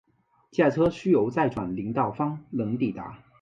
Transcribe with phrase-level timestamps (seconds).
[0.49, 3.23] 驾车需由再转林道方能抵达。